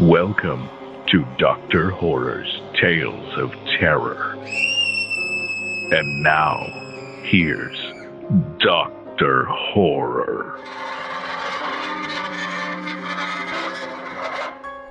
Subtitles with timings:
[0.00, 0.68] Welcome
[1.12, 1.90] to Dr.
[1.90, 4.34] Horror's Tales of Terror.
[5.92, 6.66] And now,
[7.22, 7.78] here's
[8.58, 9.44] Dr.
[9.44, 10.58] Horror.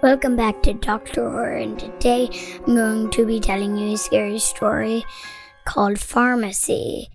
[0.00, 1.28] Welcome back to Dr.
[1.28, 2.30] Horror, and today
[2.64, 5.04] I'm going to be telling you a scary story
[5.64, 7.10] called Pharmacy.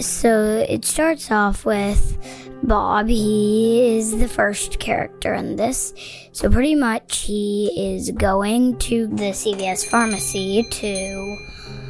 [0.00, 2.18] So it starts off with
[2.62, 3.08] Bob.
[3.08, 5.94] He is the first character in this.
[6.32, 11.36] So pretty much he is going to the CVS pharmacy to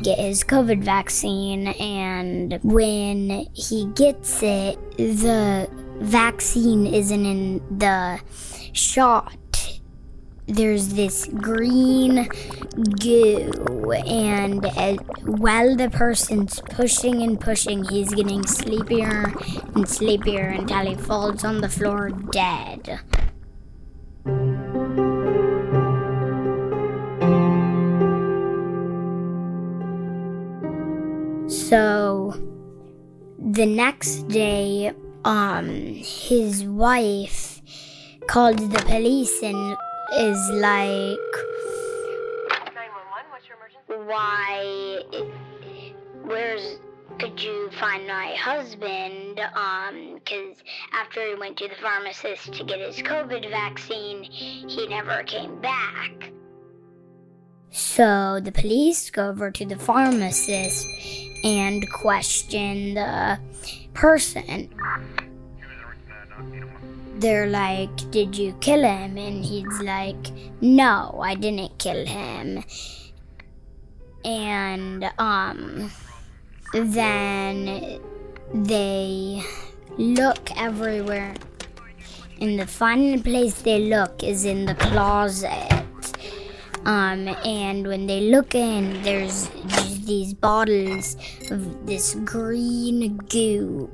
[0.02, 1.69] get his COVID vaccine.
[1.69, 5.68] And when he gets it, the
[6.01, 8.20] vaccine isn't in the
[8.73, 9.32] shot
[10.46, 12.28] there's this green
[13.00, 14.64] goo, and
[15.24, 19.32] while the person's pushing and pushing, he's getting sleepier
[19.74, 23.00] and sleepier until he falls on the floor dead.
[31.48, 32.34] So
[33.38, 34.92] the next day,
[35.24, 37.60] um, his wife
[38.28, 39.76] called the police and
[40.15, 41.18] is like
[43.87, 45.02] why
[46.24, 46.79] where's
[47.18, 49.40] could you find my husband?
[49.54, 50.59] Um because
[50.93, 56.32] after he went to the pharmacist to get his covid vaccine he never came back.
[57.70, 60.87] So the police go over to the pharmacist
[61.45, 63.38] and question the
[63.95, 64.70] person
[67.20, 69.16] they're like, Did you kill him?
[69.18, 72.64] And he's like, No, I didn't kill him.
[74.24, 75.91] And, um,
[76.72, 78.00] then
[78.52, 79.42] they
[79.98, 81.34] look everywhere.
[82.41, 85.84] And the final place they look is in the closet.
[86.84, 89.48] Um, and when they look in, there's
[90.04, 91.16] these bottles
[91.50, 93.91] of this green goo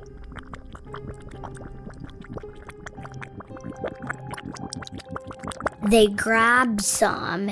[5.84, 7.50] they grab some,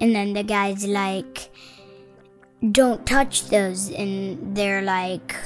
[0.00, 1.50] and then the guy's like,
[2.72, 3.90] Don't touch those.
[3.90, 5.36] And they're like,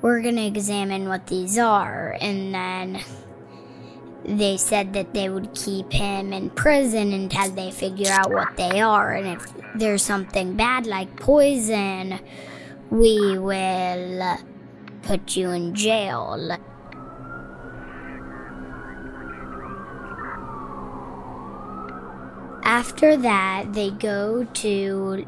[0.00, 2.16] We're gonna examine what these are.
[2.20, 3.00] And then
[4.24, 8.80] they said that they would keep him in prison until they figure out what they
[8.80, 9.12] are.
[9.12, 12.20] And if there's something bad like poison,
[12.90, 14.38] we will
[15.02, 16.58] put you in jail.
[22.64, 25.26] After that, they go to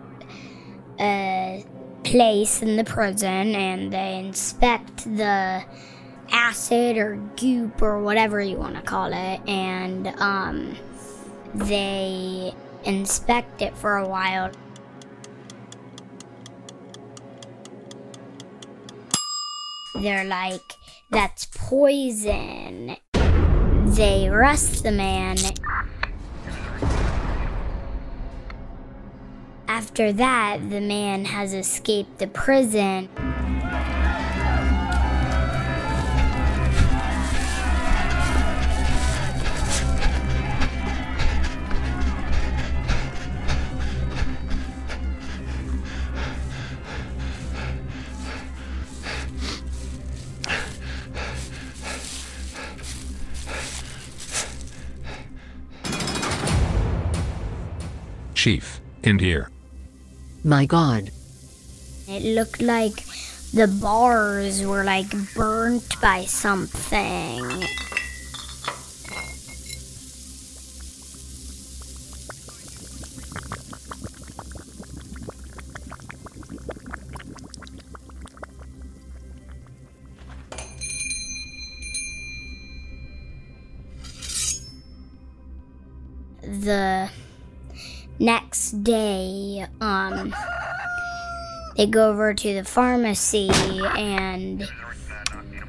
[0.98, 1.64] a
[2.02, 5.62] place in the prison and they inspect the
[6.30, 10.76] acid or goop or whatever you want to call it, and um,
[11.54, 12.52] they
[12.84, 14.50] inspect it for a while.
[20.00, 20.60] They're like,
[21.10, 22.96] that's poison.
[23.12, 25.36] They arrest the man
[29.68, 33.08] After that, the man has escaped the prison.
[58.34, 59.50] Chief, in here.
[60.46, 61.10] My god.
[62.06, 63.04] It looked like
[63.52, 67.42] the bars were like burnt by something.
[86.42, 87.10] The
[88.18, 90.34] next day, um,
[91.76, 93.50] they go over to the pharmacy
[93.96, 94.68] and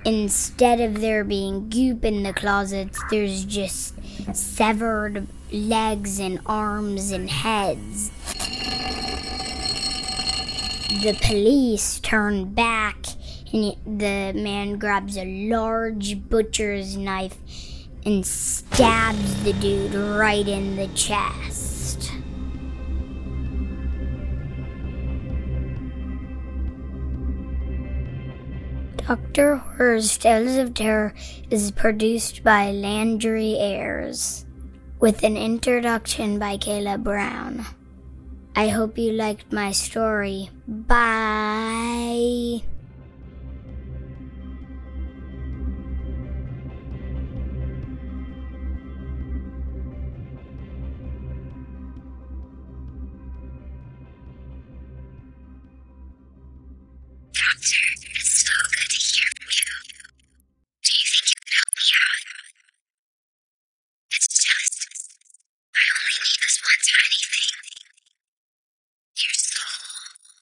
[0.05, 3.93] instead of there being goop in the closets, there's just
[4.33, 8.09] severed legs and arms and heads.
[11.03, 13.05] The police turn back
[13.53, 17.37] and the man grabs a large butcher's knife
[18.05, 21.66] and stabs the dude right in the chest.
[28.97, 29.55] Dr.
[29.55, 31.13] Horror's Tales of Terror
[31.49, 34.45] is produced by Landry Ayers,
[34.99, 37.65] with an introduction by Kayla Brown.
[38.55, 40.49] I hope you liked my story.
[40.67, 42.63] Bye.